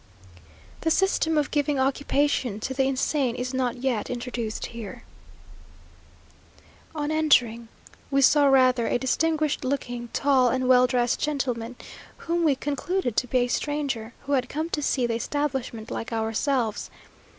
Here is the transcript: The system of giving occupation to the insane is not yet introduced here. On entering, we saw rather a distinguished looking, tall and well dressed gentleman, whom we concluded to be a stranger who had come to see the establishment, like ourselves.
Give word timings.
The 0.79 0.89
system 0.89 1.37
of 1.37 1.51
giving 1.51 1.77
occupation 1.79 2.59
to 2.61 2.73
the 2.73 2.85
insane 2.87 3.35
is 3.35 3.53
not 3.53 3.77
yet 3.77 4.09
introduced 4.09 4.65
here. 4.73 5.03
On 6.95 7.11
entering, 7.11 7.67
we 8.09 8.21
saw 8.23 8.47
rather 8.47 8.87
a 8.87 8.97
distinguished 8.97 9.63
looking, 9.63 10.07
tall 10.07 10.49
and 10.49 10.67
well 10.67 10.87
dressed 10.87 11.19
gentleman, 11.19 11.75
whom 12.17 12.43
we 12.43 12.55
concluded 12.55 13.15
to 13.17 13.27
be 13.27 13.41
a 13.41 13.47
stranger 13.47 14.13
who 14.21 14.31
had 14.31 14.49
come 14.49 14.71
to 14.71 14.81
see 14.81 15.05
the 15.05 15.13
establishment, 15.13 15.91
like 15.91 16.11
ourselves. 16.11 16.89